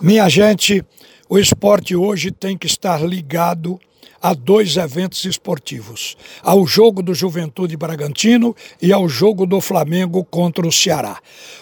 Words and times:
Minha 0.00 0.28
gente, 0.28 0.84
o 1.28 1.40
esporte 1.40 1.96
hoje 1.96 2.30
tem 2.30 2.56
que 2.56 2.68
estar 2.68 3.02
ligado 3.02 3.80
a 4.22 4.32
dois 4.32 4.76
eventos 4.76 5.24
esportivos: 5.24 6.16
ao 6.40 6.64
jogo 6.64 7.02
do 7.02 7.12
Juventude 7.12 7.76
Bragantino 7.76 8.54
e 8.80 8.92
ao 8.92 9.08
jogo 9.08 9.44
do 9.44 9.60
Flamengo 9.60 10.24
contra 10.24 10.64
o 10.64 10.70
Ceará. 10.70 11.18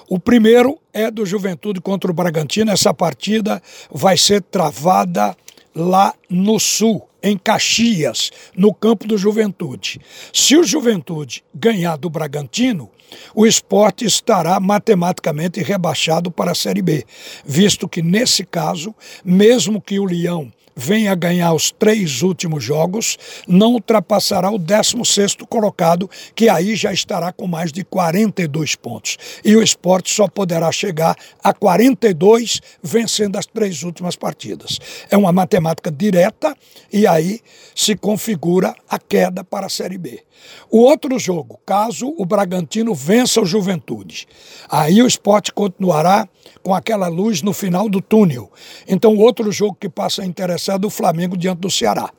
O 0.07 0.19
primeiro 0.19 0.79
é 0.93 1.11
do 1.11 1.25
Juventude 1.25 1.81
contra 1.81 2.11
o 2.11 2.15
Bragantino. 2.15 2.71
Essa 2.71 2.93
partida 2.93 3.63
vai 3.91 4.19
ser 4.19 4.43
travada 4.43 5.35
lá 5.77 6.15
no 6.31 6.59
sul, 6.59 7.07
em 7.23 7.37
Caxias, 7.37 8.31
no 8.57 8.73
campo 8.73 9.07
do 9.07 9.19
Juventude. 9.19 10.01
Se 10.33 10.57
o 10.57 10.65
Juventude 10.65 11.45
ganhar 11.55 11.97
do 11.97 12.09
Bragantino, 12.09 12.91
o 13.35 13.47
esporte 13.47 14.05
estará 14.05 14.59
matematicamente 14.59 15.63
rebaixado 15.63 16.31
para 16.31 16.53
a 16.53 16.55
Série 16.55 16.83
B, 16.83 17.05
visto 17.45 17.89
que, 17.89 18.03
nesse 18.03 18.45
caso, 18.45 18.95
mesmo 19.25 19.81
que 19.81 19.99
o 20.01 20.05
Leão 20.05 20.51
venha 20.77 21.15
ganhar 21.15 21.55
os 21.55 21.71
três 21.71 22.21
últimos 22.23 22.63
jogos, 22.63 23.17
não 23.49 23.73
ultrapassará 23.73 24.51
o 24.51 24.59
16º 24.59 25.47
colocado, 25.49 26.11
que 26.35 26.51
aí 26.51 26.77
já 26.77 26.93
estará 26.93 27.33
com 27.33 27.47
mais 27.47 27.73
de 27.73 27.83
42 27.83 28.75
pontos. 28.75 29.17
E 29.43 29.57
o 29.57 29.63
esporte 29.63 30.13
só 30.13 30.29
poderá 30.29 30.71
chegar 30.71 31.17
a 31.43 31.55
42 31.55 32.61
vencendo 32.83 33.37
as 33.37 33.47
três 33.47 33.83
últimas 33.83 34.17
partidas. 34.17 34.79
É 35.11 35.17
uma 35.17 35.33
matemática 35.33 35.91
direta 35.91 36.55
e 36.93 37.07
aí 37.07 37.41
se 37.75 37.97
configura 37.97 38.75
a 38.89 38.99
queda 38.99 39.43
para 39.43 39.67
a 39.67 39.71
Série 39.71 39.97
B. 39.97 40.23
O 40.71 40.81
outro 40.81 41.19
jogo, 41.19 41.59
caso 41.65 42.15
o 42.19 42.27
Bragantino 42.27 42.95
vença 42.95 43.41
o 43.41 43.47
Juventude, 43.47 44.27
aí 44.69 45.01
o 45.03 45.07
esporte 45.07 45.53
continuará 45.53 46.29
com 46.63 46.75
aquela 46.75 47.07
luz 47.09 47.43
no 47.43 47.53
final 47.53 47.89
do 47.89 48.01
túnel. 48.01 48.51
Então, 48.89 49.15
o 49.15 49.21
outro 49.21 49.53
jogo 49.53 49.77
que 49.81 49.89
passa 49.89 50.23
a 50.23 50.27
interessar 50.27 50.66
é 50.73 50.79
do 50.79 50.91
Flamengo 50.91 51.37
diante 51.37 51.61
do 51.61 51.71
Ceará. 51.71 52.11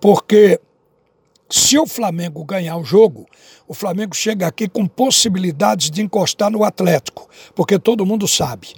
Porque 0.00 0.60
se 1.50 1.78
o 1.78 1.86
Flamengo 1.86 2.44
ganhar 2.44 2.76
o 2.76 2.84
jogo, 2.84 3.26
o 3.66 3.74
Flamengo 3.74 4.14
chega 4.14 4.46
aqui 4.46 4.68
com 4.68 4.86
possibilidades 4.86 5.90
de 5.90 6.02
encostar 6.02 6.50
no 6.50 6.64
Atlético, 6.64 7.28
porque 7.54 7.78
todo 7.78 8.04
mundo 8.04 8.28
sabe 8.28 8.68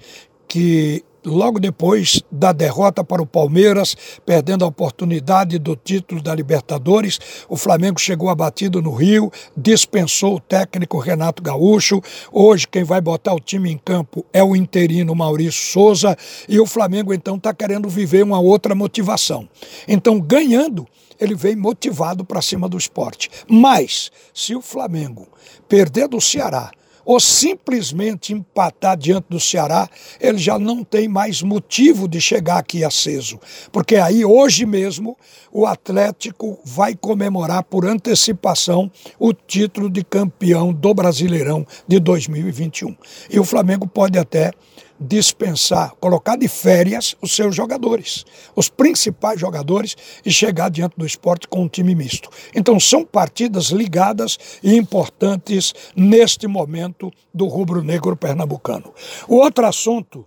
que 0.46 1.04
logo 1.24 1.58
depois 1.58 2.22
da 2.30 2.52
derrota 2.52 3.04
para 3.04 3.22
o 3.22 3.26
Palmeiras, 3.26 3.96
perdendo 4.24 4.64
a 4.64 4.68
oportunidade 4.68 5.58
do 5.58 5.76
título 5.76 6.22
da 6.22 6.34
Libertadores, 6.34 7.18
o 7.48 7.56
Flamengo 7.56 8.00
chegou 8.00 8.28
abatido 8.28 8.80
no 8.80 8.92
Rio, 8.92 9.30
dispensou 9.56 10.36
o 10.36 10.41
técnico 10.41 10.98
Renato 10.98 11.42
Gaúcho. 11.42 12.00
Hoje 12.32 12.66
quem 12.66 12.84
vai 12.84 13.00
botar 13.00 13.34
o 13.34 13.41
time 13.41 13.70
em 13.70 13.78
campo 13.78 14.24
é 14.32 14.42
o 14.42 14.56
interino 14.56 15.14
Maurício 15.14 15.72
Souza 15.72 16.16
e 16.48 16.58
o 16.58 16.66
Flamengo 16.66 17.12
então 17.12 17.36
está 17.36 17.52
querendo 17.52 17.88
viver 17.88 18.22
uma 18.22 18.41
outra 18.41 18.74
motivação. 18.74 19.48
Então, 19.86 20.20
ganhando, 20.20 20.86
ele 21.18 21.34
vem 21.34 21.54
motivado 21.54 22.24
para 22.24 22.41
cima 22.41 22.68
do 22.68 22.78
esporte. 22.78 23.30
Mas, 23.46 24.10
se 24.32 24.54
o 24.54 24.62
Flamengo 24.62 25.28
perder 25.68 26.08
do 26.08 26.20
Ceará, 26.20 26.70
ou 27.11 27.19
simplesmente 27.19 28.33
empatar 28.33 28.97
diante 28.97 29.27
do 29.30 29.41
Ceará, 29.41 29.91
ele 30.20 30.39
já 30.39 30.61
não 30.61 30.84
tem 30.84 31.08
mais 31.08 31.42
motivo 31.42 32.06
de 32.06 32.20
chegar 32.20 32.58
aqui 32.58 32.84
aceso. 32.84 33.41
Porque 33.72 33.97
aí, 33.97 34.25
hoje 34.25 34.64
mesmo, 34.64 35.19
o 35.50 35.66
Atlético 35.66 36.61
vai 36.64 36.94
comemorar 36.94 37.64
por 37.64 37.84
antecipação 37.84 38.88
o 39.19 39.33
título 39.33 39.91
de 39.91 40.05
campeão 40.05 40.72
do 40.72 40.94
Brasileirão 40.94 41.66
de 41.88 41.98
2021. 41.98 42.97
E 43.28 43.41
o 43.41 43.44
Flamengo 43.44 43.88
pode 43.88 44.16
até 44.16 44.53
dispensar, 45.00 45.94
colocar 45.98 46.36
de 46.36 46.46
férias 46.46 47.16
os 47.22 47.34
seus 47.34 47.56
jogadores, 47.56 48.26
os 48.54 48.68
principais 48.68 49.40
jogadores, 49.40 49.96
e 50.24 50.30
chegar 50.30 50.68
diante 50.70 50.94
do 50.98 51.06
esporte 51.06 51.48
com 51.48 51.62
um 51.62 51.68
time 51.68 51.94
misto. 51.94 52.28
Então 52.54 52.78
são 52.78 53.04
partidas 53.04 53.66
ligadas 53.66 54.38
e 54.62 54.76
importantes 54.76 55.75
neste 55.97 56.47
momento 56.47 57.10
do 57.32 57.47
rubro-negro 57.47 58.14
pernambucano. 58.14 58.92
O 59.26 59.36
outro 59.36 59.64
assunto 59.64 60.26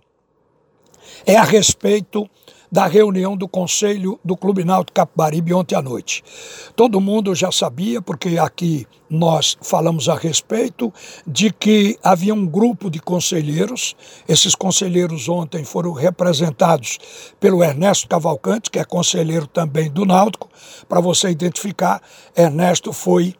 é 1.24 1.36
a 1.36 1.44
respeito 1.44 2.28
da 2.74 2.88
reunião 2.88 3.36
do 3.36 3.46
Conselho 3.46 4.18
do 4.24 4.36
Clube 4.36 4.64
Náutico 4.64 4.96
Capibaribe 4.96 5.54
ontem 5.54 5.76
à 5.76 5.80
noite. 5.80 6.24
Todo 6.74 7.00
mundo 7.00 7.32
já 7.32 7.52
sabia, 7.52 8.02
porque 8.02 8.36
aqui 8.36 8.84
nós 9.08 9.56
falamos 9.62 10.08
a 10.08 10.16
respeito, 10.16 10.92
de 11.24 11.52
que 11.52 11.96
havia 12.02 12.34
um 12.34 12.44
grupo 12.44 12.90
de 12.90 12.98
conselheiros. 12.98 13.94
Esses 14.28 14.56
conselheiros 14.56 15.28
ontem 15.28 15.62
foram 15.62 15.92
representados 15.92 16.98
pelo 17.38 17.62
Ernesto 17.62 18.08
Cavalcante, 18.08 18.68
que 18.68 18.80
é 18.80 18.84
conselheiro 18.84 19.46
também 19.46 19.88
do 19.88 20.04
Náutico. 20.04 20.48
Para 20.88 21.00
você 21.00 21.30
identificar, 21.30 22.02
Ernesto 22.36 22.92
foi 22.92 23.36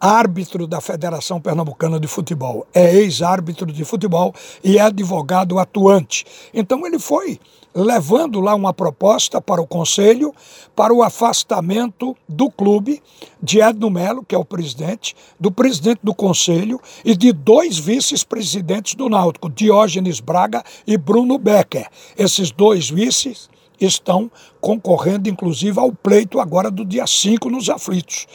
árbitro 0.00 0.66
da 0.66 0.80
Federação 0.80 1.40
Pernambucana 1.40 1.98
de 1.98 2.06
Futebol, 2.06 2.66
é 2.74 2.94
ex-árbitro 2.96 3.66
de 3.66 3.84
futebol 3.84 4.34
e 4.62 4.78
é 4.78 4.82
advogado 4.82 5.58
atuante. 5.58 6.24
Então 6.52 6.86
ele 6.86 6.98
foi 6.98 7.38
levando 7.74 8.40
lá 8.40 8.54
uma 8.54 8.72
proposta 8.72 9.38
para 9.38 9.60
o 9.60 9.66
conselho 9.66 10.34
para 10.74 10.94
o 10.94 11.02
afastamento 11.02 12.16
do 12.26 12.50
clube 12.50 13.02
de 13.42 13.60
Edno 13.60 13.90
Melo, 13.90 14.24
que 14.24 14.34
é 14.34 14.38
o 14.38 14.44
presidente, 14.44 15.14
do 15.38 15.50
presidente 15.50 16.00
do 16.02 16.14
conselho 16.14 16.80
e 17.04 17.14
de 17.14 17.32
dois 17.32 17.78
vice-presidentes 17.78 18.94
do 18.94 19.10
Náutico, 19.10 19.50
Diógenes 19.50 20.20
Braga 20.20 20.64
e 20.86 20.96
Bruno 20.96 21.36
Becker. 21.36 21.86
Esses 22.16 22.50
dois 22.50 22.88
vices 22.88 23.50
estão 23.78 24.30
concorrendo 24.58 25.28
inclusive 25.28 25.78
ao 25.78 25.92
pleito 25.92 26.40
agora 26.40 26.70
do 26.70 26.82
dia 26.82 27.06
5 27.06 27.50
nos 27.50 27.68
aflitos. 27.68 28.26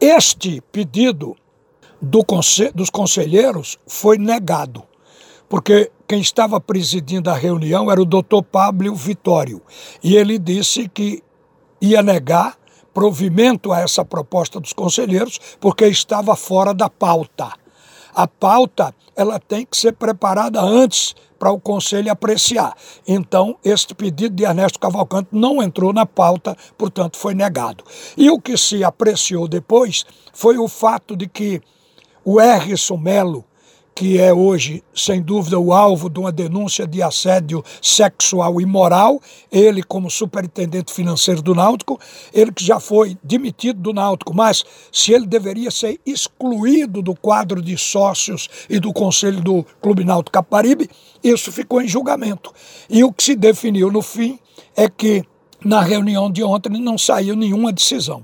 Este 0.00 0.60
pedido 0.72 1.34
do 2.00 2.22
conselho, 2.22 2.72
dos 2.74 2.90
conselheiros 2.90 3.78
foi 3.86 4.18
negado, 4.18 4.84
porque 5.48 5.90
quem 6.06 6.20
estava 6.20 6.60
presidindo 6.60 7.30
a 7.30 7.34
reunião 7.34 7.90
era 7.90 8.00
o 8.00 8.04
doutor 8.04 8.42
Pablo 8.42 8.94
Vitório, 8.94 9.62
e 10.04 10.14
ele 10.14 10.38
disse 10.38 10.86
que 10.88 11.22
ia 11.80 12.02
negar 12.02 12.58
provimento 12.92 13.72
a 13.72 13.80
essa 13.80 14.04
proposta 14.04 14.60
dos 14.60 14.74
conselheiros, 14.74 15.38
porque 15.60 15.86
estava 15.86 16.36
fora 16.36 16.74
da 16.74 16.90
pauta. 16.90 17.50
A 18.14 18.26
pauta 18.26 18.94
ela 19.14 19.38
tem 19.38 19.64
que 19.64 19.76
ser 19.76 19.92
preparada 19.92 20.60
antes 20.60 21.14
para 21.38 21.50
o 21.50 21.60
Conselho 21.60 22.10
apreciar. 22.10 22.74
Então, 23.06 23.56
este 23.64 23.94
pedido 23.94 24.34
de 24.34 24.44
Ernesto 24.44 24.78
Cavalcante 24.78 25.28
não 25.32 25.62
entrou 25.62 25.92
na 25.92 26.06
pauta, 26.06 26.56
portanto, 26.76 27.16
foi 27.16 27.34
negado. 27.34 27.84
E 28.16 28.30
o 28.30 28.40
que 28.40 28.56
se 28.56 28.82
apreciou 28.82 29.48
depois 29.48 30.04
foi 30.32 30.58
o 30.58 30.68
fato 30.68 31.16
de 31.16 31.26
que 31.26 31.60
o 32.24 32.40
Errisson 32.40 32.96
Melo, 32.96 33.44
que 33.96 34.18
é 34.18 34.30
hoje, 34.30 34.84
sem 34.94 35.22
dúvida, 35.22 35.58
o 35.58 35.72
alvo 35.72 36.10
de 36.10 36.20
uma 36.20 36.30
denúncia 36.30 36.86
de 36.86 37.02
assédio 37.02 37.64
sexual 37.80 38.60
e 38.60 38.66
moral, 38.66 39.18
ele 39.50 39.82
como 39.82 40.10
superintendente 40.10 40.92
financeiro 40.92 41.40
do 41.40 41.54
Náutico, 41.54 41.98
ele 42.30 42.52
que 42.52 42.62
já 42.62 42.78
foi 42.78 43.16
demitido 43.24 43.80
do 43.80 43.94
Náutico, 43.94 44.36
mas 44.36 44.66
se 44.92 45.14
ele 45.14 45.26
deveria 45.26 45.70
ser 45.70 45.98
excluído 46.04 47.00
do 47.00 47.14
quadro 47.14 47.62
de 47.62 47.74
sócios 47.78 48.50
e 48.68 48.78
do 48.78 48.92
conselho 48.92 49.40
do 49.40 49.64
Clube 49.80 50.04
Náutico 50.04 50.32
Caparibe, 50.32 50.90
isso 51.24 51.50
ficou 51.50 51.80
em 51.80 51.88
julgamento. 51.88 52.52
E 52.90 53.02
o 53.02 53.10
que 53.10 53.22
se 53.22 53.34
definiu 53.34 53.90
no 53.90 54.02
fim 54.02 54.38
é 54.76 54.90
que 54.90 55.24
na 55.64 55.80
reunião 55.80 56.30
de 56.30 56.44
ontem 56.44 56.68
não 56.68 56.98
saiu 56.98 57.34
nenhuma 57.34 57.72
decisão 57.72 58.22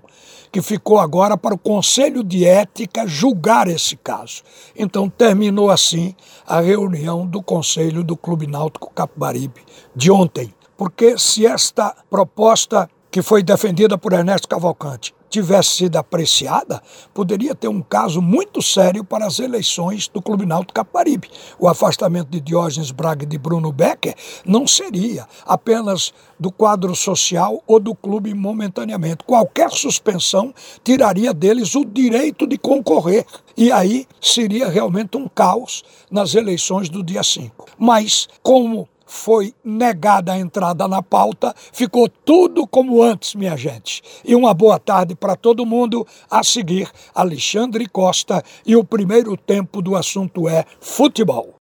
que 0.53 0.61
ficou 0.61 0.99
agora 0.99 1.35
para 1.35 1.55
o 1.55 1.59
Conselho 1.59 2.23
de 2.23 2.45
Ética 2.45 3.07
julgar 3.07 3.67
esse 3.69 3.97
caso. 3.97 4.43
Então 4.77 5.09
terminou 5.09 5.71
assim 5.71 6.15
a 6.47 6.61
reunião 6.61 7.27
do 7.27 7.43
Conselho 7.43 8.05
do 8.05 8.15
Clube 8.15 8.47
Náutico 8.47 8.93
Capibaribe 8.95 9.63
de 9.97 10.11
ontem. 10.11 10.55
Porque 10.77 11.17
se 11.17 11.47
esta 11.47 11.97
proposta 12.11 12.89
que 13.13 13.21
foi 13.21 13.43
defendida 13.43 13.99
por 13.99 14.15
Ernesto 14.15 14.49
Cavalcante 14.49 15.15
tivesse 15.33 15.71
sido 15.71 15.97
apreciada, 15.97 16.83
poderia 17.15 17.55
ter 17.55 17.67
um 17.67 17.81
caso 17.81 18.21
muito 18.21 18.61
sério 18.61 19.03
para 19.03 19.27
as 19.27 19.39
eleições 19.39 20.07
do 20.07 20.21
Clube 20.21 20.45
Náutico 20.45 20.75
Caparibe. 20.75 21.31
O 21.59 21.67
afastamento 21.67 22.29
de 22.29 22.39
Diógenes 22.39 22.91
Braga 22.91 23.25
e 23.25 23.27
de 23.27 23.39
Bruno 23.39 23.73
Becker 23.73 24.15
não 24.45 24.67
seria 24.67 25.27
apenas 25.47 26.13
do 26.39 26.53
quadro 26.53 26.95
social 26.95 27.63
ou 27.67 27.81
do 27.81 27.95
clube 27.95 28.35
momentaneamente. 28.35 29.25
Qualquer 29.25 29.71
suspensão 29.71 30.53
tiraria 30.85 31.33
deles 31.33 31.75
o 31.75 31.83
direito 31.83 32.47
de 32.47 32.59
concorrer. 32.59 33.25
E 33.57 33.73
aí 33.73 34.07
seria 34.21 34.69
realmente 34.69 35.17
um 35.17 35.27
caos 35.29 35.83
nas 36.11 36.35
eleições 36.35 36.91
do 36.91 37.03
dia 37.03 37.23
5. 37.23 37.67
Mas, 37.79 38.29
como 38.43 38.87
foi 39.13 39.55
negada 39.63 40.33
a 40.33 40.39
entrada 40.39 40.89
na 40.89 41.03
pauta, 41.03 41.55
ficou 41.71 42.09
tudo 42.09 42.67
como 42.67 43.03
antes, 43.03 43.35
minha 43.35 43.55
gente. 43.59 44.03
E 44.25 44.35
uma 44.35 44.55
boa 44.55 44.79
tarde 44.79 45.15
para 45.15 45.37
todo 45.37 45.67
mundo. 45.67 46.07
A 46.31 46.43
seguir, 46.43 46.91
Alexandre 47.15 47.87
Costa 47.87 48.43
e 48.65 48.75
o 48.75 48.83
primeiro 48.83 49.37
tempo 49.37 49.83
do 49.83 49.95
assunto 49.95 50.49
é 50.49 50.65
futebol. 50.81 51.51